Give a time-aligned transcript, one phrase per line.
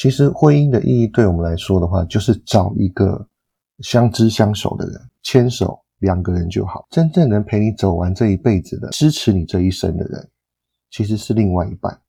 [0.00, 3.26] 其实婚姻的意义对我们来说的话，就是找一个
[3.80, 6.86] 相知相守的人，牵手两个人就好。
[6.88, 10.28] 真正能陪你走完这一辈子的，支持你这一生的人，
[10.88, 12.00] 其实是另外一半。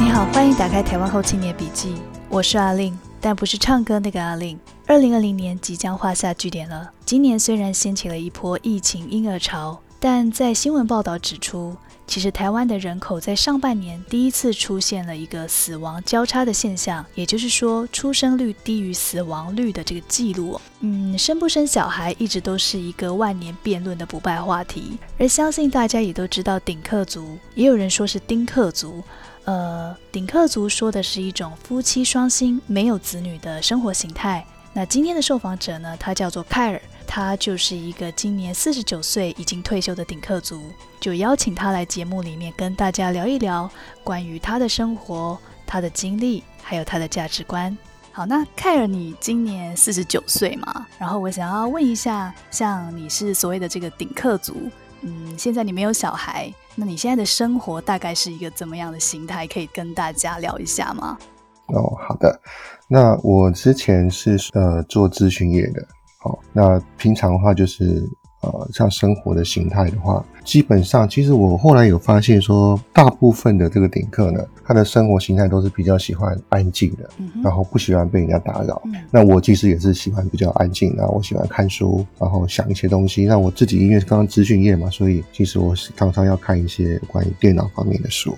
[0.00, 1.94] 你好，欢迎打开《台湾后青年笔记》，
[2.28, 4.58] 我是阿令，但不是唱歌那个阿令。
[4.88, 6.90] 二零二零年即将画下句点了。
[7.04, 11.76] 今年虽然掀起了一波疫情婴儿潮，但在新闻报道指出，
[12.06, 20.58] 其实台湾的人口在上半年第一次出现了一个死亡交叉的现象，也就是说，出生率低于死亡率的这个记录。
[20.80, 24.98] 嗯，生不生小孩一直都是一个万年辩论的不败话题。
[25.18, 29.04] 而相信大家也都知道，顶客族，也有人说是丁克族。
[29.44, 34.46] 呃，顶客族说的是一种夫妻双薪、没有子女的生活形态。
[34.78, 35.96] 那今天的受访者呢？
[35.98, 40.62] 他叫做凯尔，他就是一个今年四十九岁、已经退休的顶客族。
[41.00, 43.68] 就邀请他来节目里面跟大家聊一聊
[44.04, 47.76] 关于他的生活、他的经历，还有他的价值观。
[48.12, 50.86] 好，那凯尔，你今年四十九岁嘛？
[50.96, 54.70] 然后我想要问一下，像你是所谓的这个顶客族，
[55.00, 59.44] 嗯，现在你没有小孩，那你现在的生活大概是一个怎么样的形态？
[59.44, 61.18] 可以跟大家聊一下吗？
[61.66, 62.40] 哦，好的。
[62.88, 65.86] 那我之前是呃做咨询业的，
[66.18, 68.02] 好，那平常的话就是
[68.40, 77.10] 呃像生活的形态的话，基本上其实我后来有发现说，大部分的这个顶客呢，他的生活形态都是比较喜欢安静的，
[77.44, 78.80] 然后不喜欢被人家打扰。
[79.10, 83.26] 那我其实也是喜欢比较安静，然后我喜欢看书，然后想一些东西。
[83.26, 88.34] 那我自己因为刚刚咨询业嘛，所以其实我是常常要看一些关于电脑方面的书。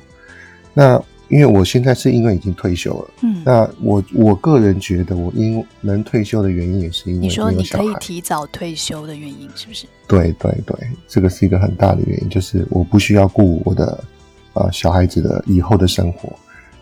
[0.75, 9.87] 那因为我现在是因为已经退休了，嗯，那我我个人觉得我因能退休的原因也是因为你说你可以提早退休的原因是不是？
[10.09, 14.03] 对对对，这个是一个很大的原因，就是我不需要顾我的
[14.55, 16.29] 呃小孩子的以后的生活。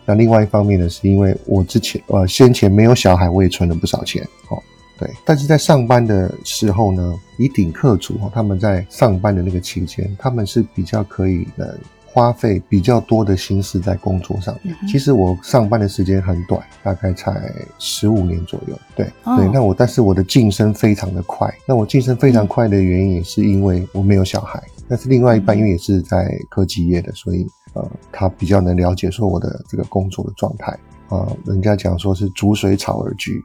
[0.03, 4.57] 那另外一方面呢，是因为我之前呃先前没有小孩，我也存了不少钱，哦，
[4.97, 5.07] 对。
[5.23, 11.77] 但是在上班的时候呢，以顶客族他们在上班的那个期间，他们是比较可以的。
[12.11, 14.75] 花费比较多的心思在工作上面。
[14.87, 18.77] 其实我上班的时间很短，大概才十五年左右。
[18.95, 21.53] 对对，那我但是我的晋升非常的快。
[21.67, 24.61] 那我晋升非常快的原因也是因为我没有小孩。
[24.87, 30.71] 但是另外一半因为也是在科技业的，所以呃，他比较能了解说我的这个工作的状态
[31.09, 31.31] 啊。
[31.45, 33.43] 人家讲说是逐水草而居，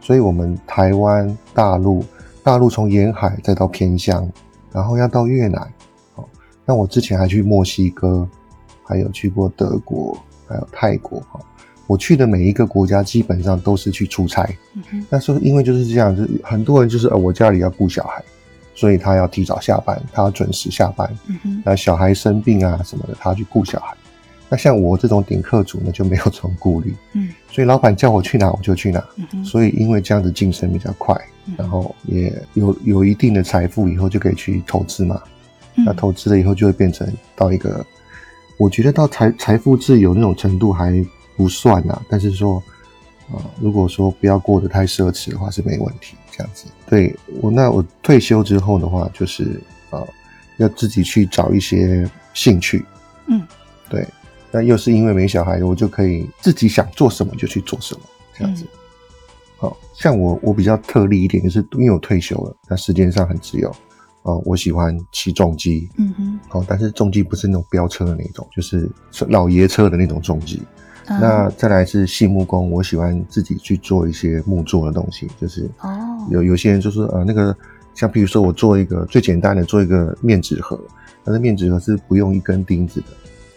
[0.00, 2.04] 所以我们台湾、大陆、
[2.42, 4.28] 大陆从沿海再到偏乡，
[4.72, 5.72] 然后要到越南。
[6.66, 8.26] 那我之前还去墨西哥，
[8.84, 10.16] 还有去过德国，
[10.48, 11.40] 还有泰国哈。
[11.86, 14.48] 我去的每一个国家基本上都是去出差。
[15.10, 18.24] 那说因为就是这样，就是很多人就是呃，我家里要顾小孩，
[18.74, 21.14] 所以他要提早下班，他要准时下班。
[21.62, 23.94] 那小孩生病啊什么的，他要去顾小孩。
[24.48, 26.94] 那像我这种顶客主呢，就没有这种顾虑。
[27.12, 29.04] 嗯，所以老板叫我去哪我就去哪。
[29.44, 31.14] 所以因为这样子晋升比较快，
[31.56, 35.20] 然后也有有一定的财富，以后就可以去投资嘛。
[35.76, 37.84] 那投资了以后就会变成到一个，
[38.56, 41.04] 我觉得到财财富自由那种程度还
[41.36, 42.62] 不算呐，但是说，
[43.32, 46.66] 啊，如果说不要过得太奢侈的话是没问题，这样子。
[46.86, 50.00] 对我那我退休之后的话，就是啊，
[50.58, 52.84] 要自己去找一些兴趣，
[53.26, 53.42] 嗯，
[53.88, 54.06] 对，
[54.52, 58.00] 那又是因为没小孩，我就可以自己想做什么就去做什么，
[58.38, 58.64] 这样子。
[59.56, 63.74] 好像我我比较特例一点，就是因为我退休了，那时间上很自由。
[64.24, 68.88] 哦，我喜欢骑重机，嗯哼，哦，但是重机不是那种飙车的那种，就是
[69.28, 70.62] 老爷车的那种重机。
[71.06, 77.54] 那再来是细木工，我喜欢自己去做一些木做的东西，就是哦，有有些人就是呃那个，
[77.94, 80.80] 像比如说我做一个最简单的，做一个面纸盒，
[81.22, 83.06] 但是面纸盒是不用一根钉子的，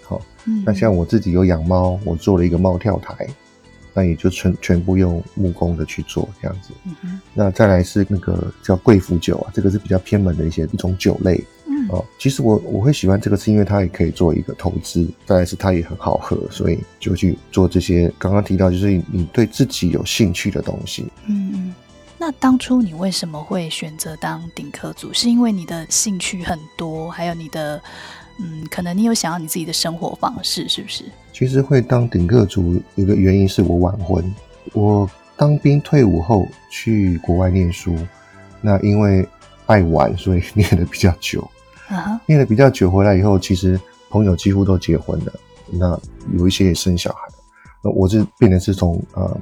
[0.04, 0.22] 好，
[0.66, 3.26] 那像我自己有养猫，我做了一个猫跳台。
[3.98, 6.70] 那也就全全部用木工的去做这样子，
[7.34, 18.14] 那再来是那个叫贵腐酒啊，这个是比较偏门的一些一种酒类，嗯哦，其实我我会喜欢这个是因为它也可以做一个投资，再来是它也很好喝，所以就去做这些。
[18.20, 21.76] 刚刚提到就是你对自己有兴趣的东西，嗯嗯。
[22.20, 25.12] 那当初你为什么会选择当顶客组？
[25.12, 27.82] 是因为你的兴趣很多，还有你的。
[28.40, 31.06] 嗯，可能你有想要你自己的生活方式，是不是？
[31.34, 34.24] 其实会当顶客族一个原因是我晚婚。
[34.74, 37.96] 我当兵退伍后去国外念书，
[38.62, 39.28] 那因为
[39.66, 41.48] 爱玩，所以念的比较久。
[41.88, 43.80] 啊，念的比较久，回来以后，其实
[44.10, 45.34] 朋友几乎都结婚了，
[45.72, 46.00] 那
[46.38, 47.34] 有一些也生小孩了。
[47.84, 49.42] 那我是变成是从呃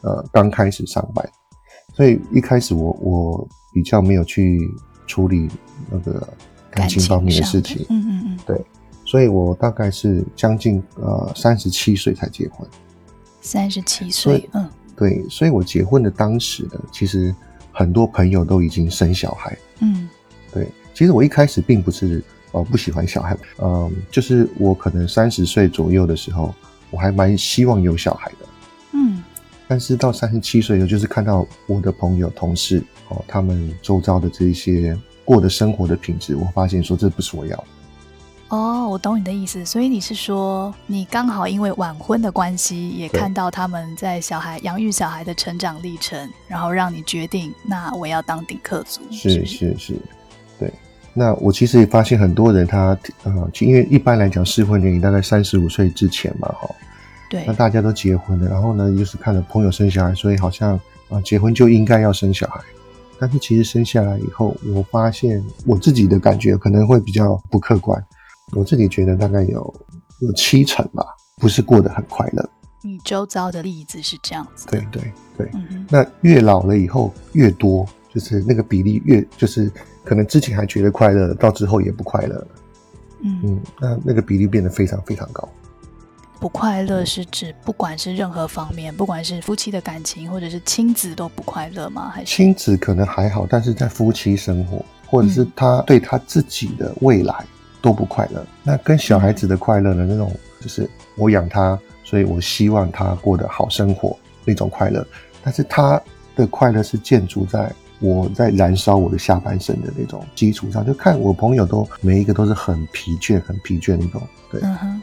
[0.00, 1.28] 呃刚开始上班，
[1.94, 4.58] 所以一开始我我比较没有去
[5.06, 5.48] 处理
[5.90, 6.26] 那个
[6.74, 7.84] 感情方面的事情。
[7.88, 8.64] 嗯嗯嗯，对，
[9.04, 12.66] 所以我大概是将近呃三十七岁才结婚。
[13.40, 17.34] 三十七岁，嗯，对，所以我结婚的当时呢，其实
[17.70, 19.56] 很多朋友都已经生小孩。
[19.80, 20.08] 嗯，
[20.52, 26.54] 对，其实我一开始并不是呃不喜欢小孩，嗯，就是我可能三十岁左右的时候，
[26.90, 28.46] 我还蛮希望有小孩的。
[28.92, 29.22] 嗯，
[29.68, 37.64] 但是到三十七岁的就是看到我的朋友、同事哦，他们周遭的这些过的生活的品质，我发现说这不是我要的。
[38.48, 49.96] 哦，我懂你的意思，所以你是说，你刚好因为晚婚的关系，也看到他们在小孩养育小孩的成长历程，然后让你决定，那我要当顶客族，是不是是，
[50.60, 50.72] 对。
[51.14, 56.68] 那我其实也发现很多人他呃，因为一般来讲适婚年龄大概三十五岁之前嘛，哈，
[57.30, 60.78] 对那，大家都结婚了，然后呢，就是看了朋友生小孩，所以好像
[61.08, 62.60] 啊、结婚就应该要生小孩。
[63.18, 68.04] 但是其实生下来以后，我发现我自己的感觉可能会比较不客观。
[68.52, 69.74] 我自己觉得大概有
[70.20, 71.04] 有七成吧，
[71.36, 72.50] 不是过得很快乐。
[72.82, 75.02] 你周遭的例子是这样子，对，对
[75.38, 79.72] 对，嗯，那越老了以后越多，就是那个比例越就是
[80.04, 82.48] 可能之前还觉得快乐，到之后也不快乐了。
[83.22, 85.48] 嗯，嗯，那那个比例变得非常非常高。
[86.44, 92.10] 不快乐是指不管是任何方面，不管是夫妻的感情或者是亲子都不快乐吗？
[92.14, 97.34] 还是亲子可能还好，但是在夫妻生活，或者是嗯他对他自己的未来
[97.80, 98.44] 都不快乐。
[98.62, 100.04] 那跟小孩子的快乐呢？
[100.06, 100.30] 那种
[100.60, 100.86] 就是
[101.16, 104.14] 我养他，所以我希望他过得好生活
[104.44, 105.02] 那种快乐。
[105.42, 105.98] 但是他
[106.36, 110.84] 的快乐是建筑在我在燃烧我的下半身的那种基础上。
[110.84, 114.20] 就看我朋友都每一个都是很疲倦、很疲倦那种。
[114.52, 115.02] 对，嗯哼，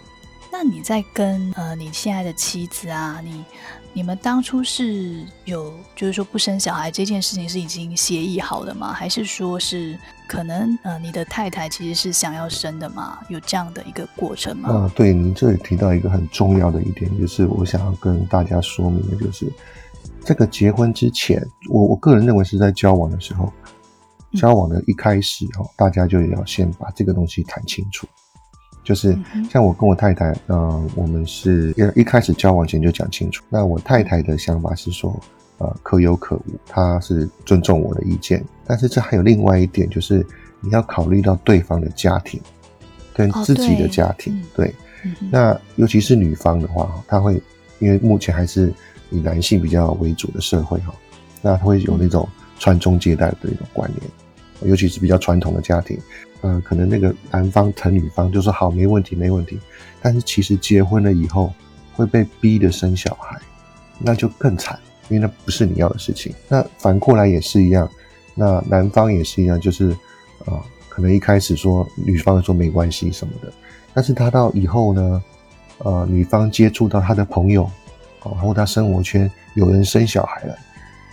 [0.64, 3.44] 那你在跟呃你现在的妻子啊，你
[3.94, 8.94] 你们当初是有就是说不生小孩这件事情是已经协议好的吗？
[8.94, 9.98] 还是说是
[10.28, 13.18] 可能呃你的太太其实是想要生的吗？
[13.28, 14.70] 有这样的一个过程吗？
[14.70, 19.52] 啊，对您这里提到一个很重要的一点，就是我想要跟大家说明的，就是
[20.24, 23.52] 这个结婚之前，我我个人认为是在交往的时候，
[24.32, 28.08] 嗯交往的一开始哈、大家就要先把这个东西谈清楚。
[28.84, 29.18] 就是
[29.50, 33.44] 像我跟我太太，嗯、我们是一一开始交往前就讲清楚。
[33.50, 35.18] 那我太太的想法是说，
[35.60, 38.44] 呃，可有可无，她是尊重我的意见。
[38.66, 40.26] 但是这还有另外一点，就是
[40.60, 42.42] 你要考虑到对方的家庭
[43.14, 44.76] 跟哦自己的家庭，嗯对。
[45.04, 47.42] 嗯那尤其是女方的话，她会
[47.80, 48.72] 因为目前还是
[49.10, 50.94] 以男性比较为主的社会哈，
[51.42, 52.28] 那她会有那种
[52.60, 56.00] 传宗接代的一种观念，尤其是比较传统的家庭，
[56.42, 59.60] 呃，可能那个男方疼女方就说好没问题没问题，
[60.02, 61.54] 但是其实结婚了以后
[61.94, 63.40] 会被逼的生小孩，
[64.00, 64.80] 那就更惨，
[65.10, 66.34] 因为那不是你要的事情。
[66.48, 67.90] 那反过来也是一样，
[68.36, 69.90] 那男方也是一样，就是
[70.46, 73.50] 啊、呃可能一开始说女方说没关系什么的，
[73.94, 75.24] 但是他到以后呢，
[75.78, 77.64] 呃，女方接触到他的朋友，
[78.24, 80.56] 哦，或他生活圈有人生小孩了，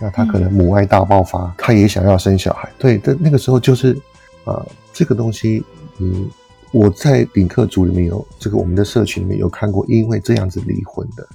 [0.01, 2.69] 那他可能母爱大爆发，他也想要生小孩。
[2.77, 3.97] 对，但那个时候就是，
[4.43, 4.65] 啊，
[4.99, 5.63] 这个东西，
[5.99, 6.29] 嗯，
[6.73, 11.25] 我在顶客组里面有这个我们的社群里面有看过，因为这样子离婚的，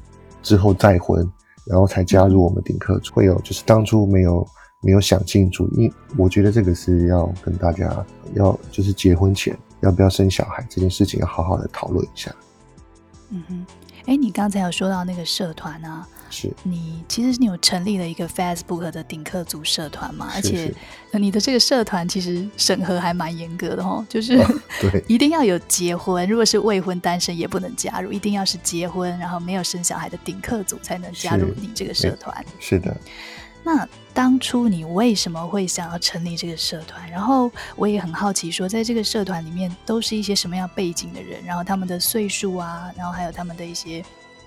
[0.43, 1.27] 之后再婚，
[1.65, 4.47] 然后才加入我们顶客组，会有就是当初没有。
[4.87, 12.31] 没有想清楚，因我觉得这个是要跟大家要就是结婚前要不要生小孩这件事情要好好的讨论一下。
[13.31, 13.67] 嗯哼，
[14.05, 20.75] 哎，你刚才有说到那个社团啊，是，你其实你有成立了一个 Facebook 的顶客族社团嘛，而且
[21.13, 24.37] 你的这个社团其实审核还蛮严格的哦，就是、
[24.81, 25.05] 对。
[25.09, 32.45] 一定要有结婚，如果是未婚单身也不能加入，一定要是结婚然后没有生小孩的顶客族才能加入你这个社团。
[32.59, 32.97] 是的，
[33.63, 37.09] 那当初你为什么会想要成立这个社团？
[37.11, 44.05] 然后我也很好奇，说在这个社团里面都是一些什么样背景的人，然后他们的岁数啊，然后还有他们的一些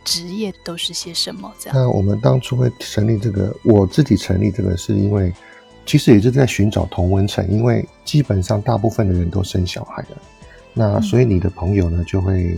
[0.08, 1.54] 职业都是些什么？
[1.60, 1.78] 这样。
[1.78, 5.34] 那我们当初会成立这个，我自己成立这个是因为，
[5.86, 10.18] 其实也是在寻找同温层，因为基本上大部分的人都生小孩了，
[10.74, 12.58] 那嗯所以你的朋友呢就会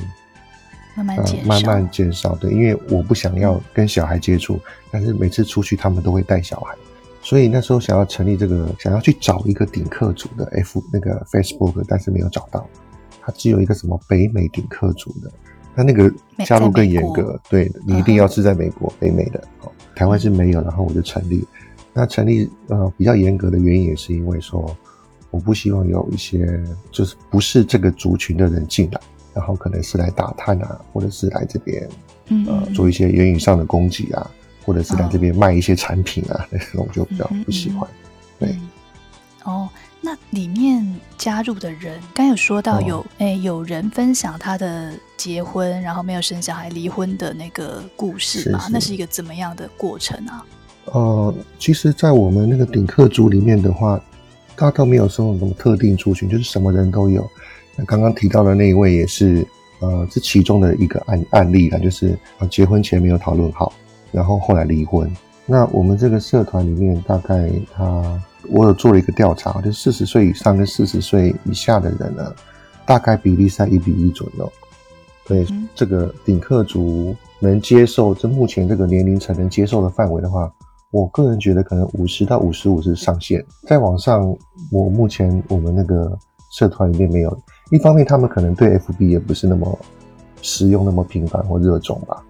[0.95, 4.59] 呃慢慢减少，慢慢减少，对，因为我不想要跟小孩接触，
[4.91, 6.75] 但是每次出去他们都会带小孩，
[7.23, 12.67] 所以那时候想要成立这个，想要去找一个顶客组的 F 那个 Facebook，但是没有找到，
[13.21, 15.31] 它只有一个什么北美顶客组的，
[15.79, 16.13] 那那个
[16.45, 21.47] 加入更严格，对你一定要是在美国、北美的，哦，台湾是没有，然后我就成立，
[21.93, 24.75] 那成立呃比较严格的原因也是因为说，
[25.31, 28.99] 我不希望有一些就是不是这个族群的人进来。
[29.31, 31.87] 然后可能是来打探啊，或者是来这边
[32.27, 34.29] 嗯呃嗯做一些言语上的攻击啊，
[34.65, 37.87] 或者是来这边卖一些产品啊，那种我就比较不喜欢。
[38.37, 38.49] 对。
[38.49, 38.69] 嗯。
[39.45, 39.69] 哦，
[40.01, 40.85] 那里面
[41.17, 48.59] 加入的人，刚有说到哦有诶、有人分享他的结婚，然后没有生小孩、离婚的那个故事嘛？
[48.59, 50.45] 是是那是一个怎么样的过程啊？
[50.85, 54.01] 呃，其实，在我们那个顶客族里面的话，
[54.55, 57.29] 大倒没有说什么特定族群，就是什么人都有。
[57.75, 59.45] 那刚刚提到的那一位也是，
[59.81, 63.71] 呃，这其中的一个案案例啦，就是啊结婚前没有讨论好，
[64.11, 65.11] 然后后来离婚。
[65.45, 72.33] 那我们这个社团里面，大概他我有做了一个调查，就四十岁以上跟四十岁以下的人呢，
[72.85, 74.51] 大概比例在一比一左右。
[75.25, 80.51] 对，嗯这个顶客族能接受，这目前这个年龄层能接受的范围的话，
[80.91, 83.45] 我个人觉得可能五十到五十五是上限。
[83.67, 84.35] 再往上，
[84.71, 86.17] 我目前我们那个
[86.51, 87.39] 社团里面没有。
[87.71, 89.77] 一方面，他们可能对 FB 也不是那么
[90.41, 92.23] 使用那么频繁或热衷吧。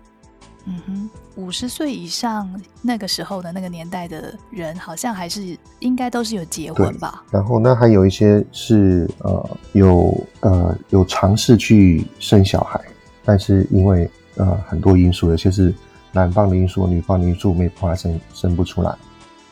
[0.66, 2.50] 嗯哼，五十岁以上
[2.82, 7.24] 那个时候的那个年代的人，好像还是应该都是有结婚吧？
[7.32, 12.80] 然后那还有一些是呃有呃有尝试去生小孩，
[13.24, 15.74] 但是因为呃很多因素，有些是
[16.12, 18.94] 男方的因素、女方的因素没办法生生不出来，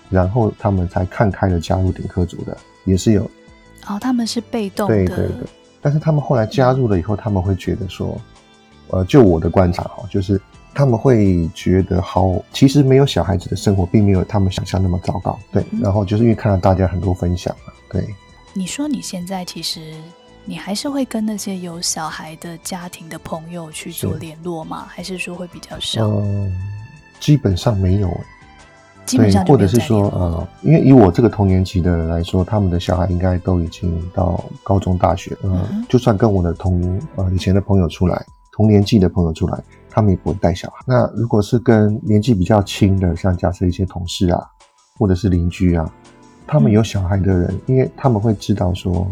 [0.10, 3.24] 然后他们才看开了加入顶客组的，也是有。
[3.88, 5.48] 哦，他们是被动的，对对对，
[5.82, 8.20] 但是他们后来加入了以后，他们会觉得说，
[8.90, 10.40] 呃，就我的观察哈，就是
[10.78, 15.40] 他们会觉得好，其实没有小孩子的生活并没有他们想象那么糟糕。
[15.52, 18.08] 对，嗯然后就是因为看到大家很多分享嘛，对。
[18.54, 19.96] 你说你现在其实
[20.46, 24.86] 你还是会跟那些有小孩的家庭的朋友去做联络吗？
[24.88, 26.06] 还是说会比较少？
[26.06, 26.54] 嗯，
[27.20, 28.16] 基本上没有，
[29.04, 39.60] 基本上或者是说，呃，因为以我这个同年级的人来说，他们的小孩应该都已经到高中、大学，呃，嗯就算跟我的同呃以前的朋友出来，同年纪的朋友出来，
[39.98, 40.76] 他们也不会带小孩。
[40.86, 44.40] 那如果是跟年纪比较轻的，像假设一些同事啊，
[44.96, 45.92] 或者是邻居啊，
[46.46, 49.10] 他们有小孩的人，因为他们会知道说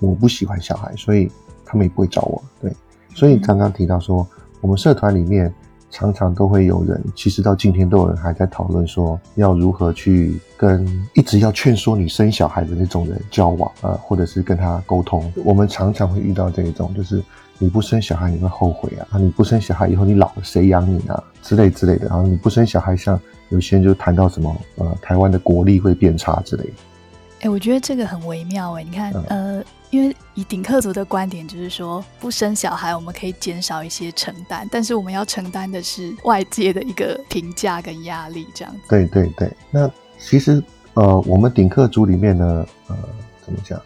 [0.00, 1.30] 我不喜欢小孩，所以
[1.64, 2.42] 他们也不会找我。
[2.60, 2.72] 对，
[3.14, 4.26] 所以刚刚提到说，
[4.60, 5.54] 我们社团里面
[5.88, 15.32] 常常都会有人，其实到今天都有人还在讨论说，要如何去跟一直要劝说你生小孩的那种人交往啊、呃或者是跟他沟通。
[15.44, 17.22] 我们常常会遇到这一种，就是
[17.64, 22.06] 你不生小孩你会后悔啊，啊你不生小孩以后你老了谁养你啊之类之类的。
[22.08, 23.18] 然后你不生小孩，像
[23.48, 26.72] 有些人就谈到什么呃台湾的国力会变差之类的。
[27.40, 29.24] 哎、我觉得这个很微妙哎、你看，嗯
[29.58, 38.80] 呃，因为以顶客族的观点就是说，不生小孩我们可以减少一些承担，但是我们要承担的是外界的一个评价跟压力，这样子。
[38.90, 42.96] 对对对，那其实呃，我们顶客族里面呢，呃，
[43.42, 43.80] 怎么讲？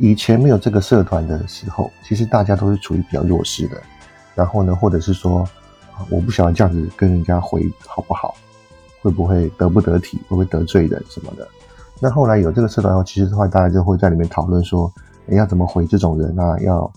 [0.00, 3.76] 以前没有这个社团的时候，其实大家都是处于比较弱势的。
[4.34, 5.40] 然后呢，或者是说，
[5.92, 8.34] 啊我不晓得这样子跟人家回好不好，
[9.02, 11.46] 会不会得不得体，会不会得罪人什么的。
[12.00, 14.90] 那后来有这个社团后，其实的话，大家就会在里面讨论说，
[15.26, 16.58] 你要怎么回这种人啊？
[16.60, 16.92] 要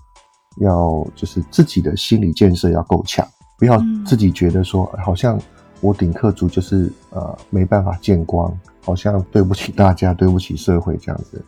[0.60, 5.38] 要就是自己的心理建设要够强，不要嗯自己觉得说，好像
[5.82, 11.44] 我顶客族就是呃没办法见光，好像对不起大家，对不起社会这样子。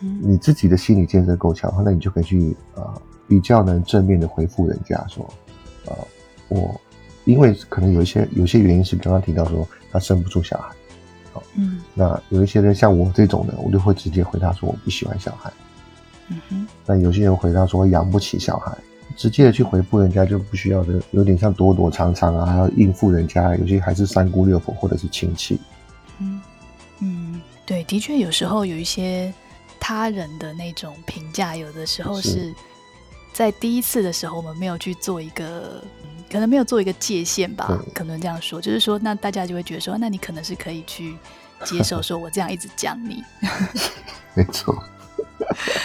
[0.00, 5.28] 嗯，你自己的心理建设够强的话，那你就可以去呃比较能正面的回复人家说，
[5.86, 5.96] 呃
[6.48, 6.80] 我
[7.24, 10.74] 因为可能有一些有些原因是刚刚提到说他生不出小孩。
[11.56, 15.52] 嗯那有一些人像我这种的，我就会直接回答说我不喜欢小孩。
[16.28, 18.76] 嗯哼，那有些人回答说我养不起小孩，
[19.16, 25.60] 直接的去回复人家就不需要的，有点像躲躲藏藏啊，还要应付人家，有些还是三姑六婆或者是亲戚。
[26.20, 26.40] 嗯
[27.00, 29.34] 嗯，对，的确有时候有一些
[29.86, 32.30] 他人的那种评价，有的时候是。
[32.30, 32.54] 是
[33.34, 41.16] 在第一次的时候，我们没有去做一个，嗯可能没有做一个界限吧对，可能这样说，就是说，那大家就会觉得说，那你可能是可以去
[41.64, 43.22] 接受说我这样一直讲你，
[44.34, 44.74] 没错，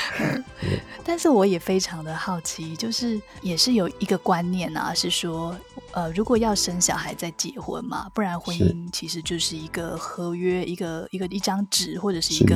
[1.04, 5.58] 但是我也非常的好奇，就是也是有一个观念啊，是说，
[5.92, 12.56] 呃，如果要生小孩再结婚嘛，不然婚姻其实就是一个合约，一个一个一张纸，或者是一个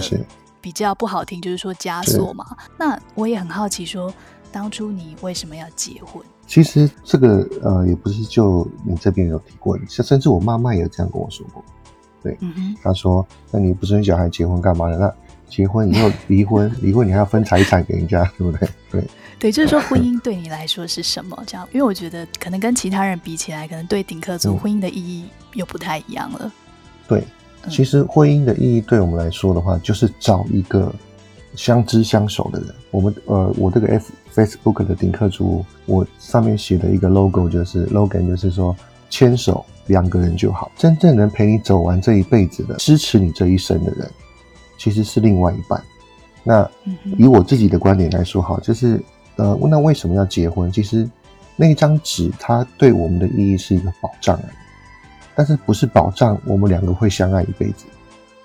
[0.63, 2.55] 比较不好听，就是说枷锁嘛。
[2.79, 4.11] 那我也很好奇说，
[4.49, 6.23] 当初你为什么要结婚？
[6.47, 11.61] 其实这个呃也不是就你这边有提过，甚甚至我妈妈也有这样跟我说过。
[12.39, 14.97] 嗯哼，她说：“那你不生小孩结婚干嘛呢？
[14.97, 15.13] 那
[15.49, 18.69] 结婚以后 离婚，离婚你还要分财产给人家，对不对？
[18.89, 19.03] 对。
[19.37, 21.37] ”对，就是说婚姻对你来说是什么？
[21.45, 26.49] 这样，因为我觉得可能跟其他人比起来，可能对顶客族嗯婚姻的意义又不太一样了。
[27.09, 27.25] 对，嗯
[27.69, 30.93] 其实婚姻的意义对我们来说的话，就是找一个
[31.55, 32.69] 相知相守的人。
[32.91, 38.75] 我们呃，我这个 F Facebook 的顶客族，我上面写的一个 logo 就是 logan，就是说
[39.09, 44.09] 牵手两个人就好，真正能陪你走完这一辈子的，支持你这一生的人，
[44.77, 45.81] 其实是另外一半。
[46.43, 46.69] 那
[47.17, 49.01] 以我自己的观点来说，哈，就是
[49.37, 50.71] 呃，那为什么要结婚？
[50.71, 51.09] 其实
[51.55, 54.53] 那一张纸，它对我们的意义是一个保障而已，
[55.35, 57.85] 但是不是保障我们两个会相爱一辈子，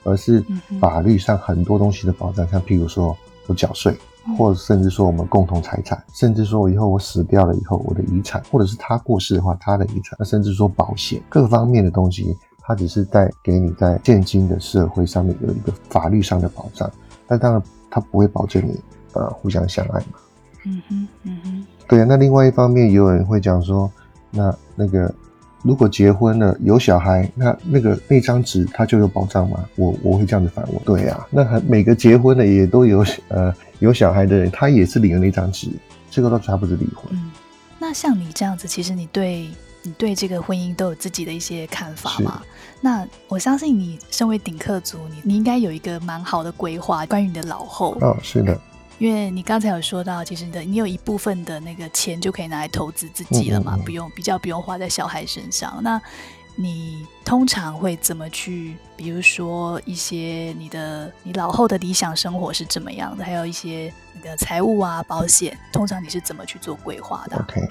[0.04, 0.45] 而是
[0.80, 3.16] 法律上很多东西的保障，像譬如说
[3.47, 4.37] 我缴税，嗯。
[4.37, 16.90] 或者甚至说我们共同财产，甚至说以后我死掉了以后我的遗产，或者是他过世的话他的遗产，那甚至说保险各方面的东西，它只是在给你在现今的社会上面有一个法律上的保障，
[17.26, 18.78] 但当然它不会保证你
[19.14, 20.18] 呃互相相爱嘛。
[20.64, 21.66] 嗯哼嗯哼。
[21.88, 23.90] 对啊，那另外一方面，也有人会讲说，
[24.30, 25.12] 那那个
[25.62, 29.65] 如果结婚了有小孩，那那个那张纸它就有保障吗？
[29.77, 30.81] 我我会这样子反问。
[30.85, 35.69] 对啊，那还每个结婚的也都有呃有小孩的人，他也是领了那张纸，
[36.11, 37.07] 这个都还不是离婚。
[37.11, 37.31] 嗯。
[37.79, 39.49] 那像你这样子，其实你对
[39.83, 42.43] 你对这个婚姻都有自己的一些看法是嘛？
[42.81, 47.97] 那我相信你身为顶客族，你你应该有一个蛮好的规划，关于你的老后。
[48.00, 48.61] 哦，是的，
[48.99, 55.81] 因为你刚才有说到，其实你的你有一部分的那个钱就可以拿来投资自己了嘛，嗯嗯嗯不用比较不用花在小孩身上。
[55.83, 56.00] 那
[56.57, 58.76] 你通常会怎么去？
[58.97, 63.25] 比如说一些你的你老后的理想生活是怎么样的？
[63.25, 67.69] 还有一些那个财务啊、保险，通常你是怎么去做规划的啊？OK，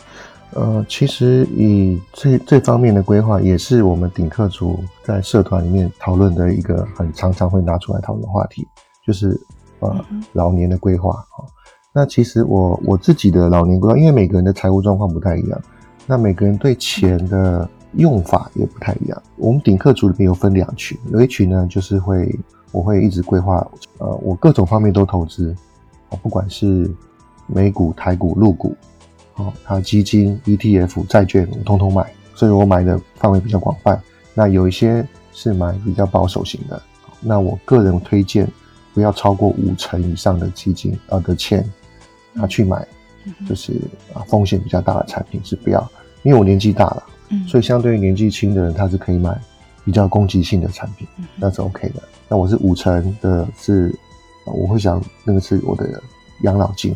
[0.52, 8.66] 呃，其实以这这方面的规划，也是我们顶客族在社团里面讨论的一个很常常会拿出来讨论的话题，
[9.06, 9.38] 就是
[9.80, 11.46] 呃嗯老年的规划啊。
[11.94, 15.60] 那其实我我自己的老年规划，因为每个人的财务状况不太一样，
[16.06, 19.24] 那每个人对钱的用法也不太一样。
[19.36, 22.38] 我们顶客组里面有分两群，有一群呢就是会
[22.72, 23.66] 我会一直规划，
[23.98, 25.56] 呃，我各种方面都投资，
[26.10, 26.90] 哦，不管是
[27.48, 28.76] 美股、台股、陆股，
[29.36, 34.00] 哦，还有基金、ETF、债券，我通通买，所以我买的范围比较广泛。
[34.36, 36.80] 那有一些是买比较保守型的，
[37.22, 38.48] 那我个人推荐
[38.98, 41.64] 不要超过五成以上的基金呃的钱，
[42.34, 42.84] 拿去买
[43.48, 43.74] 就是
[44.12, 45.88] 啊风险比较大的产品是不要，
[46.24, 47.48] 因为我年纪大了，嗯。
[47.48, 49.40] 所以相对于年纪轻的人，他是可以买
[49.86, 52.02] 比较攻击性的产品，那是 OK 的。
[52.28, 53.94] 那我是五成的是，
[54.48, 56.02] 呃我会想那个是我的
[56.42, 56.96] 养老金，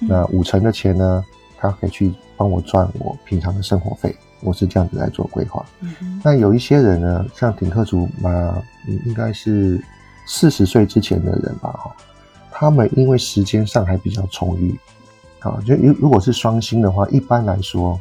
[0.00, 0.08] 嗯。
[0.08, 1.24] 那五成的钱呢，
[1.56, 5.64] 他可以去帮我赚我平常的生活费，我是这样子来做规划。
[5.80, 9.82] 嗯那有一些人呢，像顶客族嘛，嗯应该是
[10.30, 11.96] 四十岁之前的人吧，哈，
[12.50, 14.78] 他们因为时间上还比较充裕，
[15.40, 17.98] 啊，就如如果是双薪的话，一般来说，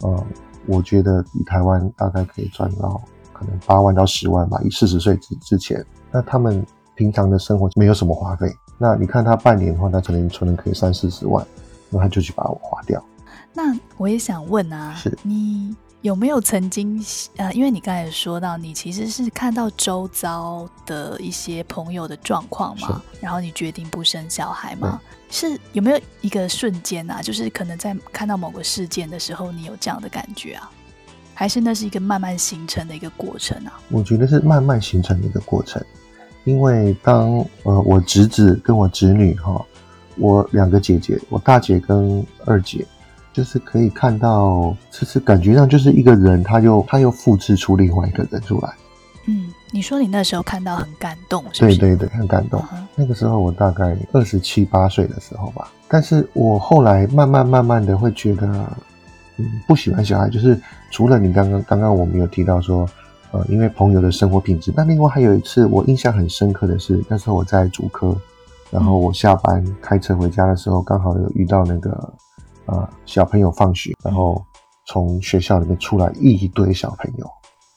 [0.00, 0.26] 呃，
[0.66, 2.98] 我觉得以台湾大概可以赚到
[3.34, 11.46] 可能八万到十万吧，以四十岁之之前，那他们平常的生活没有什么花费，那你看他半年的话，他可能存了可以三四十万，
[11.90, 13.04] 那他就去把我花掉。
[13.52, 17.04] 那我也想问啊，是你有没有曾经
[17.36, 25.00] 呃，因为你刚才有说到，你其实是看到周遭的一些朋友的状况嘛，然后你决定不生小孩嘛？
[25.30, 30.70] 是有没有一个瞬间啊，就是可能在看到某个事件的时候，你有这样的感觉啊？
[31.34, 33.80] 还是那是一个慢慢形成的一个过程啊？
[33.90, 35.84] 我觉得是慢慢形成的一个过程，
[36.44, 39.64] 因为当呃我侄子跟我侄女哈，
[40.16, 42.86] 我两个姐姐，我大姐跟二姐，
[43.38, 48.74] 就是可以看到，就是感觉上就是一个人，他又他又复制出另外一个人出来，
[49.28, 51.78] 嗯，你说你那时候看到很感动，是不是？
[51.78, 52.60] 对对对，很感动。
[52.96, 58.44] 那个时候我大概二十七八岁的时候吧，但是我后来慢慢慢慢的会觉得，
[59.36, 62.90] 嗯，不喜欢小孩，就是除了你刚刚刚刚我们有提到说，
[63.30, 68.16] 呃，因为朋友的生活品质，那另外还有一次我印象很深刻的是，那时候我在主科，
[68.68, 72.12] 然后我下班开车回家的时候，刚好有遇到那个
[72.68, 74.42] 呃小朋友放学，然后
[74.86, 77.30] 从学校里面出来一堆小朋友，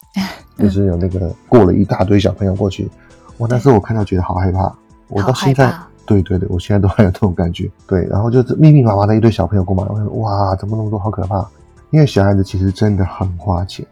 [0.57, 2.89] 就是有那个过了一大堆小朋友过去，
[3.37, 4.71] 我那时候我看到觉得好害怕，
[5.07, 5.73] 我到现在
[6.05, 7.69] 对对对，我现在都还有这种感觉。
[7.87, 11.47] 对，然后就是密密麻麻的一堆小朋友过来，我说哇，怎么那么多，好可怕！
[11.91, 13.85] 因为小孩子其实真的很花钱。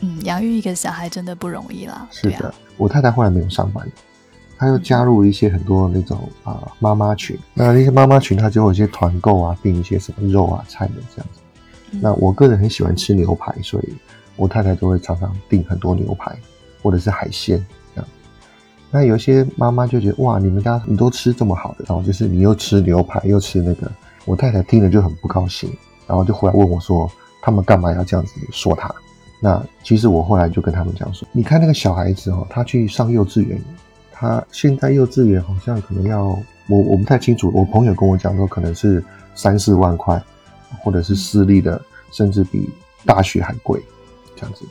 [0.00, 2.06] 嗯，养育一个小孩真的不容易啦。
[2.10, 3.86] 是的，啊，我太太后来没有上班，
[4.62, 11.40] 她又加入一些很多那种啊、妈妈群，那那些妈妈群她就有一些团购啊，订一些什么肉啊菜的这样子。
[11.90, 13.92] 嗯那我个人很喜欢吃牛排，所以
[14.36, 16.32] 我太太都会常常订很多牛排
[16.80, 17.58] 或者是海鲜
[17.92, 18.08] 这样。
[18.88, 23.90] 那有一些妈妈就觉得哇，你们家你都吃这么好的，然后就是你又吃牛排又吃那个，
[24.26, 25.68] 我太太听了就很不高兴，
[26.06, 27.10] 然后就回来问我说，
[27.42, 28.88] 他们干嘛要这样子说他？
[29.40, 33.60] 那其实我后来就跟他们讲说，你看那个小孩子哦，他去上幼稚园，
[34.22, 36.26] 他现在幼稚园好像可能要
[36.68, 39.02] 我我不太清楚，我朋友跟我讲说可能是
[39.34, 40.22] 三四万块，
[40.80, 41.82] 或者是私立的，
[42.12, 42.70] 甚至比
[43.04, 43.82] 大学还贵
[44.36, 44.64] 这样子。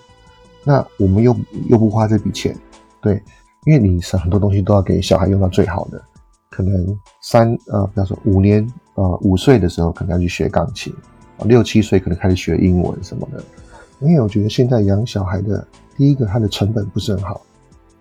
[0.63, 1.35] 那我们又
[1.67, 2.57] 又不花这笔钱，
[3.01, 3.21] 对，
[3.65, 6.01] 因为你是很多东西都要给小孩用到最好的，
[6.49, 10.95] 可能三呃，比方说五年呃五岁的时候可能要去学钢琴，
[11.43, 13.43] 六七岁可能开始学英文什么的。
[13.99, 17.41] 因为我觉得现在养小孩的第一个，它的成本不是很好，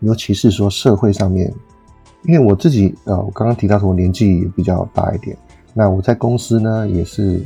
[0.01, 1.53] 尤其是说社会上面，
[2.25, 5.37] 因为我自己呃，我刚刚提到说我年纪比较大一点，
[5.73, 7.41] 那我在公司呢也是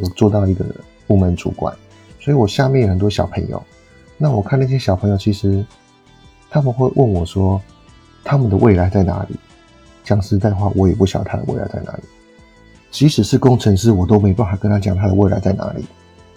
[0.00, 0.64] 有做到一个
[1.06, 1.74] 部门主管，
[2.20, 3.62] 所以我下面有很多小朋友，
[4.16, 5.64] 那我看那些小朋友其实
[6.50, 7.60] 他们会问我说
[8.24, 9.36] 他们的未来在哪里？
[10.04, 12.02] 讲实在话，我也不晓得他的未来在哪里，
[12.90, 15.84] 即使是工程师，我都没办法跟他讲他的未来在哪里。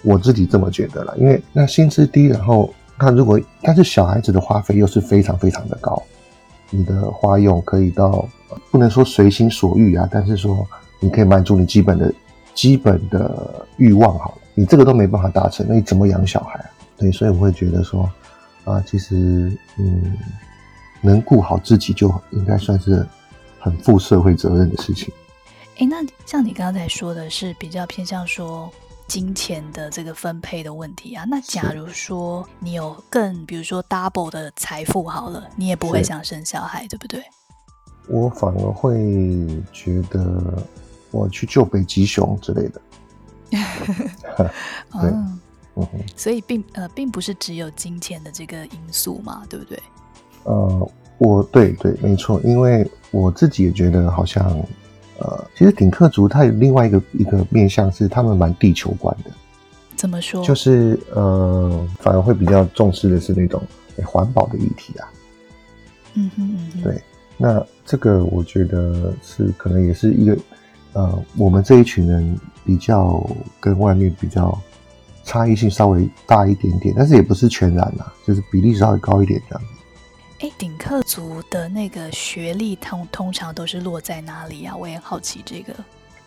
[0.04, 6.02] 我自己这么觉得了，因为那薪资低，然后他如果但是小孩子的花费又是非常非常的高，
[6.70, 8.30] 你的花用可以到
[8.70, 10.68] 不能说随心所欲啊，但是说
[11.00, 12.14] 你可以满足你基本的
[12.54, 16.70] 基本的欲望好了，你这个都没办法达成，那你怎么养小孩啊？
[16.96, 18.08] 对，所以我会觉得说
[18.66, 20.16] 啊，其实嗯，
[21.02, 23.04] 能顾好自己就应该算是
[23.60, 25.12] 很负社会责任的事情。
[25.80, 28.72] 哎，那像你刚才说的是比较偏向说。
[29.12, 37.22] 金钱的这个分配的问题啊，那假如说你有更，比如说 double 的财富好了，你也不会想生小孩，对不对？
[38.08, 38.96] 我反而会
[39.74, 40.66] 觉得
[41.12, 42.82] 我去救北极熊之类的。
[45.02, 45.40] 对，嗯，
[46.16, 49.78] 所以并呃并不是只有金钱的这个因素嘛，对不对？
[50.46, 54.58] 呃，我对对没错，因为我自己也觉得好像。
[55.22, 59.30] 呃，其实顶客族它有另外一个一个面向是他们蛮地球观的，
[59.96, 60.44] 怎么说？
[60.44, 63.62] 就是呃，反而会比较重视的是那种
[64.04, 65.08] 环保的议题啊。
[66.16, 67.00] 嗯哼嗯，对。
[67.38, 70.38] 那这个我觉得是可能也是一个
[70.94, 73.24] 呃，我们这一群人比较
[73.60, 74.58] 跟外面比较
[75.24, 80.46] 差异性稍微大一点点，但是也不是全然啊，就是比例稍微高一点这样子。
[80.46, 84.76] 哎，顶客族的那个学历通通常都是落在哪里啊？
[84.76, 85.72] 我也好奇这个。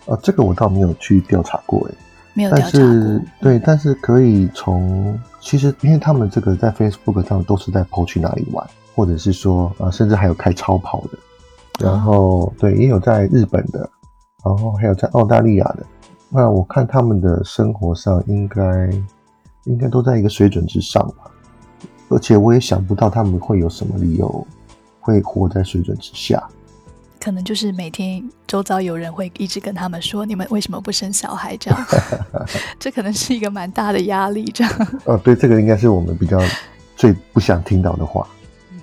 [0.07, 1.95] 啊，这个我倒没有去调查过，哎，
[2.35, 3.21] 没有调查过。
[3.41, 8.65] 对，但是可以从其实，因为他们这个在 Facebook 上都是在 PO 去哪里玩，
[8.95, 11.19] 或者是说啊，甚至还有开超跑的，
[11.85, 13.91] 然后对，也有在日本的，
[14.45, 15.85] 然后还有在澳大利亚的。
[16.29, 18.89] 那我看他们的生活上应该
[19.65, 21.24] 应该都在一个水准之上吧。
[22.09, 24.47] 而且我也想不到他们会有什么理由
[25.01, 26.43] 会活在水准之下，
[27.21, 31.87] 可能就是每天周遭有人会一直跟他们说：“你们为什么不生小孩？”这样，
[32.79, 34.45] 这可能是一个蛮大的压力。
[34.53, 36.39] 这样， 哦，对，这个应该是我们比较
[36.97, 38.27] 最不想听到的话。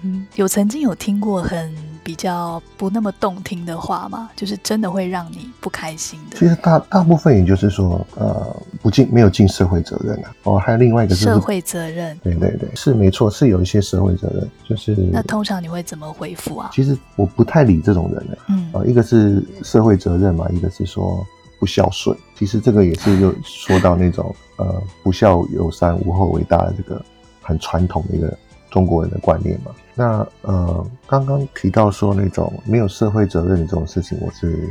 [0.03, 1.90] 嗯，有曾经有听过很。
[2.03, 6.37] 比较不那么动听的话嘛，就是真的会让你不开心的。
[6.37, 10.35] 其实大大部分也就是说，呃，不尽没有尽社会责任啊。
[10.43, 12.17] 哦，还有另外一个社会责任。
[12.23, 14.49] 对对对，是没错，是有一些社会责任。
[14.67, 16.69] 就是那通常你会怎么回复啊？
[16.73, 18.37] 其实我不太理这种人的。
[18.49, 21.25] 嗯啊，一个是社会责任嘛，一个是说
[21.59, 22.17] 不孝顺。
[22.35, 26.99] 其实这个也是又说到那种呃不孝有三，无后为大的这个
[27.41, 28.35] 很传统的一个。
[28.71, 34.69] 中国人的观念嘛，那呃，刚刚提到说那种没有社会责任的这种事情，我是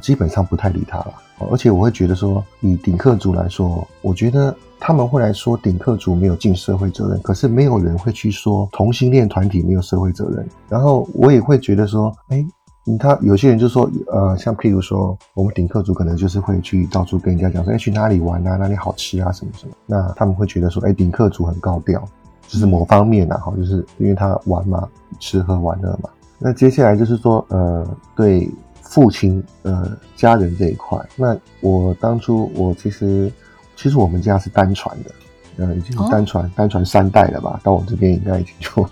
[0.00, 1.14] 基本上不太理他了。
[1.50, 10.46] 而且我会觉得说，以顶客族来说，我觉得他们会来说顶客族没有尽社会责任，可是没有人会去说同性恋团体没有社会责任。
[10.68, 12.44] 然后我也会觉得说，哎，
[12.98, 19.72] 他有些人就说，呃，像譬如说，我们顶客族可能就是会去到处跟人家讲说，哎，去哪里玩啊，哪里好吃啊，什么什么。
[19.86, 22.06] 那他们会觉得说，哎，顶客族很高调。
[22.50, 24.88] 就是某方面呐，哈，就是因为他玩嘛，
[25.20, 26.10] 吃喝玩乐嘛。
[26.36, 27.86] 那接下来就是说，呃，
[28.16, 28.50] 对
[28.82, 33.32] 父亲、呃家人这一块，那我当初我其实，
[33.76, 37.60] 其实我们家是单传的，呃，已经单传单传三代了吧？
[37.62, 38.84] 到我这边应该已经就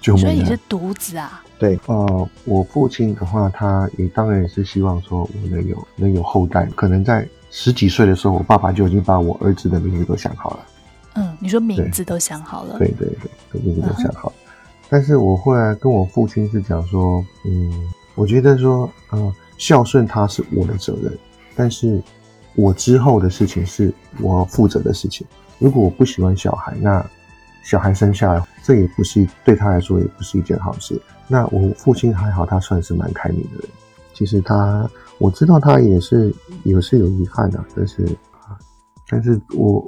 [0.00, 1.42] 就所以你是独子啊？
[1.58, 10.60] 对，呃，我父亲的话，他也当然也是希望说我能有能有后代，可能在十几岁的时候，我爸爸就已经把我儿子的名字都想好了。
[11.14, 12.78] 嗯，你说名字都想好了？
[12.78, 13.08] 对对
[13.52, 14.32] 对，名字都想好。
[14.88, 21.16] 但是我后来跟我父亲是讲说，嗯，我觉得说，呃，孝顺他是我的责任，
[21.54, 22.02] 但是
[22.54, 25.26] 我之后的事情是我负责的事情。
[25.58, 27.04] 如果我不喜欢小孩，那
[27.62, 31.00] 小孩生下来，这也不是对他来说也不是一件好事。
[31.28, 33.68] 那我父亲还好，他算是蛮开明的人。
[34.14, 38.04] 其实他，我知道他也是有是有遗憾的，但是
[38.46, 38.58] 啊，
[39.08, 39.84] 但是我。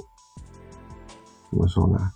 [1.53, 2.11] 怎么说呢？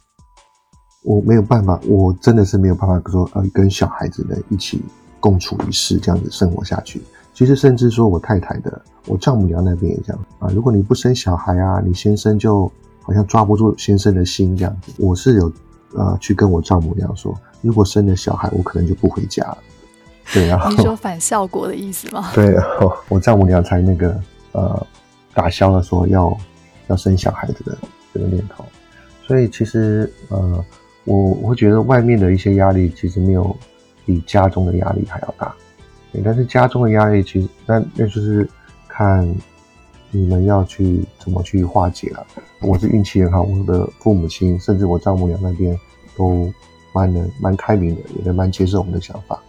[1.04, 4.82] 我没有办法，我真的是没有办法说呃，跟小孩子们一起
[5.19, 7.02] 共处一室，这样子生活下去。
[7.34, 10.50] 其实，甚至说我太太的，我丈母娘那边也这样啊。
[10.50, 12.69] 如果你不生小孩啊，你先生就
[13.04, 14.91] 好像抓不住先生的心这样子。
[14.97, 15.52] 我是有
[15.95, 19.58] 呃去跟我丈母娘说，如果生了小孩，我可能就不回家了。
[20.34, 22.32] 对啊，你说反效果的意思吗？
[22.36, 22.58] 对，
[23.08, 24.19] 我丈母娘才那个
[24.52, 24.86] 呃
[25.34, 26.36] 打消了说要
[26.88, 27.78] 要生小孩子的
[28.13, 28.65] 这个念头。
[29.27, 30.65] 所以其实呃，
[31.03, 33.55] 我我会觉得外面的一些压力其实没有
[34.05, 35.53] 比家中的压力还要大。
[36.23, 38.49] 但是家中的压力其实那那就是
[38.87, 39.27] 看
[40.09, 42.25] 你们要去怎么去化解了。
[42.61, 45.77] 我是运气很好，我的父母亲甚至我丈母娘那边
[46.15, 46.51] 都
[46.93, 49.39] 蛮能蛮开明的，也能蛮接受我们的想法。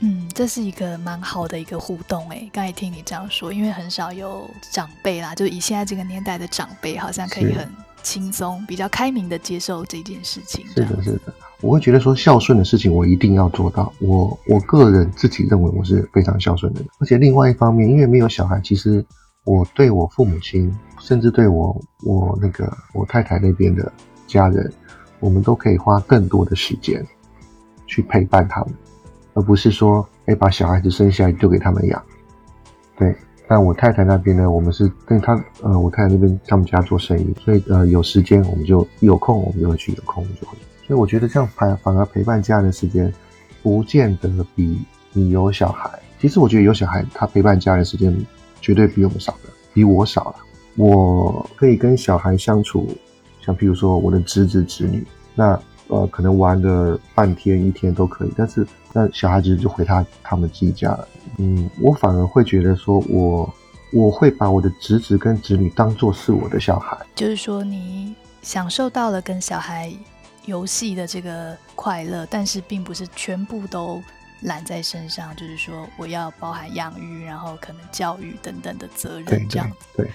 [0.00, 2.48] 嗯，这是一个蛮好的一个互动诶。
[2.52, 7.66] 刚才听你这样说，因为很少有长辈啦，就以现在这个年代的长辈，好像可以很
[8.02, 10.66] 轻松、比较开明的接受这件事情。
[10.68, 11.32] 是的，是的，
[11.62, 13.90] 我会觉得说孝顺的事情我一定要做到。
[13.98, 19.04] 我我个人自己认为我是非常孝顺的人，而且另外一方面，因为没有小孩，其实
[19.44, 23.90] 我对我父母亲，甚至对我我那个我太太那边的
[24.26, 24.70] 家人，
[25.20, 27.02] 我们都可以花更多的时间
[27.86, 28.74] 去陪伴他们。
[29.36, 32.02] 而不是说，哎，把小孩子生下来就给他们养，
[32.96, 33.14] 对。
[33.46, 40.56] 但我太太那边呢，我们是跟她，呃，我太太那边他们家做生意，所以呃，有时间我们就有空，我们就会去；有空就会。
[40.86, 43.12] 所以我觉得这样反反而陪伴家人的时间，
[43.62, 44.80] 不见得比
[45.12, 45.90] 你有小孩。
[46.18, 48.16] 其实我觉得有小孩，他陪伴家人时间
[48.62, 50.36] 绝对比我们少的，比我少了。
[50.76, 52.88] 我可以跟小孩相处，
[53.40, 55.60] 像譬如说我的侄子侄女，那。
[55.88, 61.06] 呃，可能玩个半天一天都可以，但是那小孩子就回他他们自己家了。
[61.36, 63.54] 嗯，我反而会觉得说，我
[63.92, 66.96] 我会把我的侄子跟侄女当做是我的小孩。
[67.14, 69.92] 就是说，你享受到了跟小孩
[70.46, 74.02] 游戏的这个快乐，但是并不是全部都
[74.40, 75.36] 揽在身上。
[75.36, 79.70] 就是说，我要包含养育，然后可能教育等等的责任这样。
[79.94, 80.10] 对。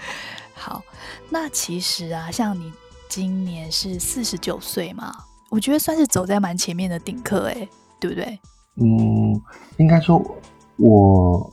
[0.56, 0.82] 好，
[1.30, 2.74] 那其实啊，像你
[3.08, 5.16] 今年是四十九岁嘛？
[5.50, 7.68] 我觉得算是走在蛮前面的顶客，哎，
[8.00, 8.40] 对不对？
[8.82, 9.40] 嗯，
[9.78, 10.22] 应该说，
[10.78, 11.50] 我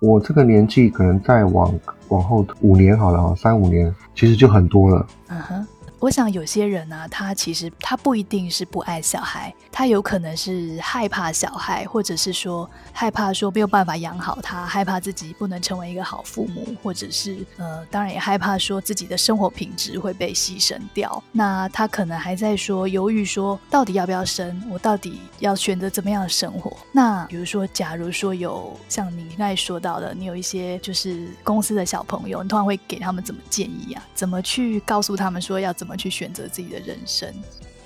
[0.00, 1.72] 我这个年纪可能再往
[2.08, 5.06] 往后五年好了，三五年其实就很多了。
[5.28, 5.66] 嗯哼。
[6.04, 21.24] 我想有些人呢，他其实他不一定是不爱小孩，他有可能是害怕小孩，或者是说害怕说没有办法养好他，害怕自己不能成为一个好父母，或者是呃，当然也害怕说自己的生活品质会被牺牲掉。
[21.32, 24.62] 那他可能还在说犹豫，说到底要不要生？
[24.70, 26.76] 我到底要选择怎么样的生活？
[26.92, 34.04] 那比如说，假如说有像你刚才说到的，你有一些就是公司的小朋友，你通常会给他们怎么建议啊？
[34.14, 35.93] 怎么去告诉他们说要怎么？
[35.96, 37.28] 去选择自己的人生，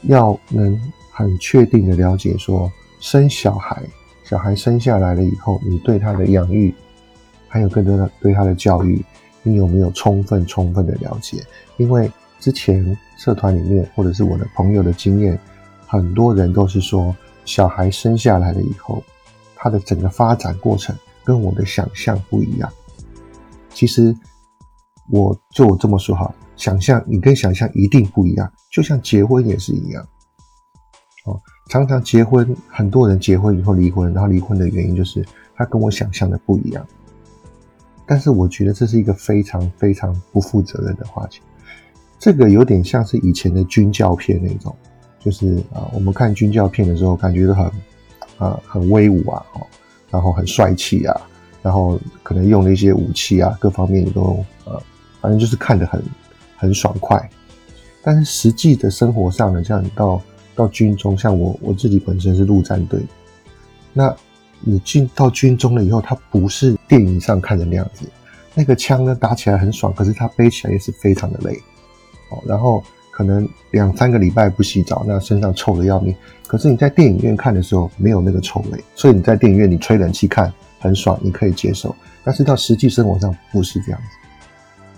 [0.02, 3.82] 要能很确定的了解说，生小孩，
[4.24, 6.74] 小孩生下来了以后，你对他的养育，
[7.48, 9.04] 还有更多的对他的教育，
[9.42, 11.42] 你有没有充分充分的了解？
[11.76, 15.38] 因为之前社团里面或者是我的朋友的经验，
[15.86, 19.02] 很多人都是说，小孩生下来了以后，
[19.56, 20.94] 他的整个发展过程
[21.24, 22.72] 跟我的想象不一样。
[23.70, 24.14] 其实，
[25.10, 26.32] 我就这么说哈。
[26.58, 30.06] 想象你跟想象一定不一样，就像结婚也是一样。
[31.24, 31.40] 哦，
[31.70, 36.86] 常常结婚，很多人结婚以后离婚，然后离婚的原因就是他跟我想象的不一样。
[38.04, 41.40] 但是我觉得这是一个非常非常不负责任的话题。
[42.18, 44.74] 这个有点像是以前的军教片那种，
[45.20, 47.70] 就是啊，我们看军教片的时候，感觉都很
[48.38, 49.64] 啊很威武啊，哦，
[50.10, 51.20] 然后很帅气啊，
[51.62, 54.82] 然后可能用的一些武器啊，各方面都呃，
[55.20, 56.02] 反正就是看得很。
[56.58, 57.30] 很爽快，
[58.02, 60.20] 但是实际的生活上呢，像你到
[60.56, 63.00] 到军中，像我我自己本身是陆战队，
[63.92, 64.14] 那
[64.60, 68.04] 你进到军中了以后，它不是电影上看的那样子，
[68.54, 71.54] 那个枪呢打起来很爽，可是它背起来也是非常的累，
[72.30, 76.12] 哦，然后可能两三个礼拜不洗澡，那身上臭的要命。
[76.48, 81.94] 可是你在电影院看的时候没有那个臭味，所以你在电影院你吹冷气看很爽，你可以接受。
[82.24, 84.06] 但是到实际生活上不是这样子，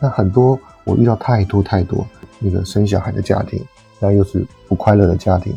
[0.01, 0.59] 那很多。
[0.85, 2.07] 我遇到太多太多
[2.39, 3.65] 那个生小孩的家庭，
[3.99, 5.55] 那又是不快乐的家庭，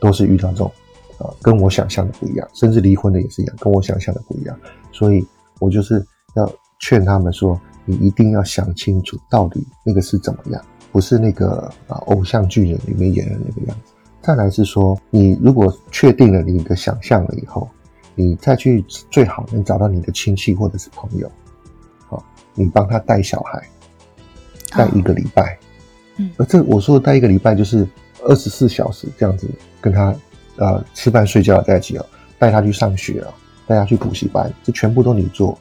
[0.00, 0.72] 都是遇到这种
[1.18, 4.58] 啊，跟我想象的不一样，甚至离婚的也是一样，跟我想象的不一样。
[4.90, 5.24] 所以
[5.60, 6.04] 我就是
[6.34, 13.92] 要劝他们说，你一定要想清楚，到底那个是怎么样，不是那个啊偶像剧人里面演的那个样子。
[14.20, 17.68] 再来是说，你如果确定了你的想象了以后，
[18.14, 21.30] 你再去最好能找到你的亲戚或者是朋友，
[22.06, 23.62] 好，你帮他带小孩。
[24.76, 25.58] 带一个礼拜，
[26.16, 27.86] 嗯，而这我说的带一个礼拜就是
[28.24, 29.48] 二十四小时这样子
[29.80, 30.14] 跟他，
[30.56, 32.06] 呃，吃饭睡觉在一起哦，
[32.38, 33.28] 带他去上学啊，
[33.66, 35.58] 带他去补习班，这全部都你做，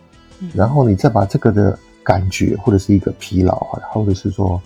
[0.54, 4.62] 然后你再把这个的感觉或者是一个疲劳啊，或者是说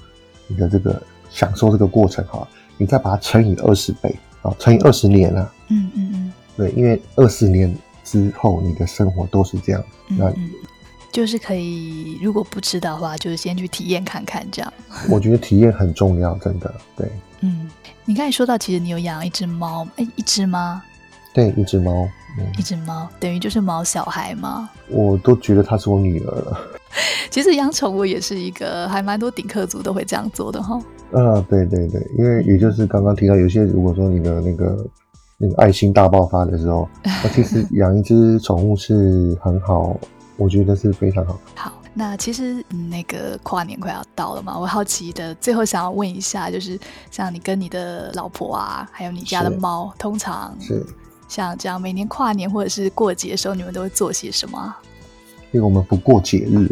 [0.48, 6.34] 你的这个享受这个过程哈，你再把它乘以二十倍，啊乘以二十年啊，嗯嗯嗯。
[6.58, 10.32] 对，因为二十年之后你的生活都是这样，那
[11.15, 14.73] 就是可以，如果不知道的话，就是先去体验看看这样。
[15.10, 17.71] 我觉得体验很重要，真的，对嗯，
[18.04, 20.84] 你刚才说到，其实你有养一只猫，哎，一只吗？
[21.34, 22.06] 对，一只猫，
[22.38, 24.69] 嗯，一只猫，等于就是毛小孩吗？
[24.89, 26.60] 我都觉得她是我女儿了。
[27.32, 30.78] 其实养宠物也是一个还蛮多顶客族都会这样做的哈。
[31.13, 34.86] 啊，对对对，因为也就是刚刚提到，有些如果说你的那个
[35.38, 39.97] 那个爱心大爆发的时候，那其实 养一只宠物是很好，
[40.38, 41.39] 我觉得是非常好。
[41.56, 46.80] 好，那其实、嗯那个跨年快要到了嘛，我好奇的，最后想要问一下，就是
[47.12, 50.86] 像你跟你的老婆啊，还有你家的是猫，通常是
[51.28, 54.80] 像这样每年跨年或者是过节的时候，你们都会做些什么啊？
[55.52, 56.67] 因为我们不过节日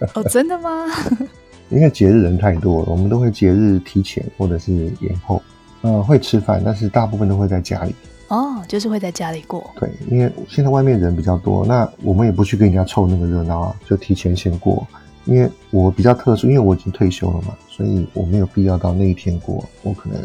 [0.00, 0.86] 哎，哦，真的吗？
[1.70, 5.42] 因为节日人太多了，我们都会节日提前或者是延后。
[5.82, 7.94] 嗯，会吃饭，但是大部分都会在家里。
[8.28, 9.70] 哦，就是会在家里过。
[9.78, 14.86] 对，因为现在外面人比较多，那我们也不去跟人家凑那个热闹啊，就提前先过。
[15.24, 20.20] 因为我比较特殊，因为我已经退休了嘛，所以我没有必要到那一天过，我可能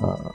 [0.00, 0.34] 呃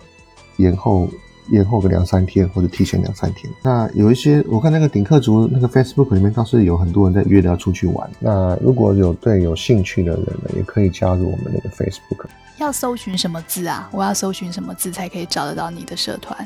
[0.58, 1.08] 延后
[1.52, 3.50] 延后个两三天，或者提前两三天。
[3.63, 8.10] 那有一些我看那个顶客族那个 Facebook 里面倒是有很多人在约着要出去玩。
[8.19, 12.26] 那如果有对有兴趣的人呢，也可以加入我们那个 Facebook。
[12.58, 13.89] 要搜寻什么字啊？
[13.93, 16.45] 我要搜寻什么字才可以找得到你的社团？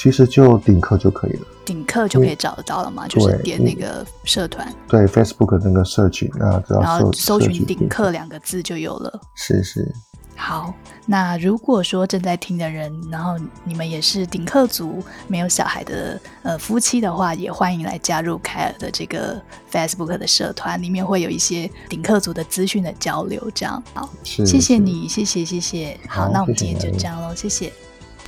[0.00, 1.46] 其实就顶客就可以了。
[1.64, 3.08] 顶客就可以找得到了嘛？
[3.08, 9.20] 就是点那个社团，对 Facebook 那个 search，那只要然后搜寻“搜顶客”两个字就有了。
[9.34, 9.92] 是是，
[10.36, 10.72] 好，
[11.04, 13.34] 那如果说正在听的人，然后
[13.64, 23.50] 你们也是顶客族，没有小孩的呃夫妻的话，也欢迎来加入凯尔的这个 Facebook 的社团，里面会有一些顶客族的资讯的交流。
[23.52, 25.98] 这样好，是谢谢你，谢谢谢谢。
[26.08, 27.70] 好，好那我们今天就这样喽，谢谢。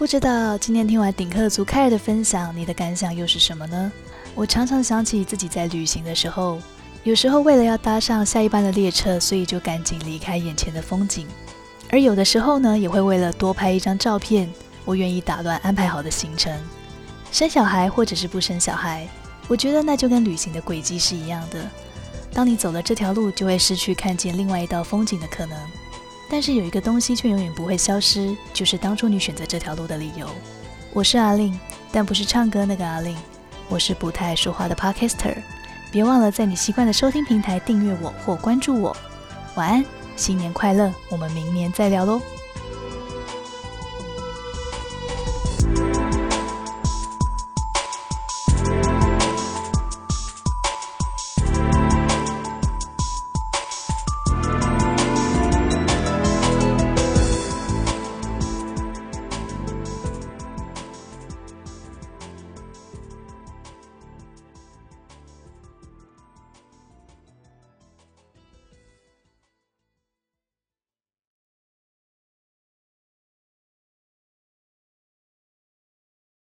[0.00, 3.92] 不知道今天听完顶客族凯尔的分享，你的感想又是什么呢？
[4.34, 6.58] 我常常想起自己在旅行的时候，
[7.04, 11.26] 有时候为了要搭上下一班的列车，所以就赶紧离开眼前的风景；
[11.90, 14.50] 而有的时候呢，也会为了多拍一张照片，
[14.86, 16.50] 我愿意打乱安排好的行程。
[17.30, 19.06] 生小孩或者是不生小孩，
[19.48, 21.60] 我觉得那就跟旅行的轨迹是一样的。
[22.32, 25.58] 当你走了这条路，就会失去看见另外一道风景的可能。
[26.30, 30.28] 但是有一个东西却永远不会消失，就是当初你选择这条路的理由。
[30.92, 31.58] 我是阿令，
[31.90, 33.16] 但不是唱歌那个阿令，
[33.68, 35.36] 我是不太爱说话的 Podcaster。
[35.90, 38.96] 别忘了在你习惯的收听平台订阅我或关注我。
[39.56, 42.20] 晚安，新年快乐，我们明年再聊喽。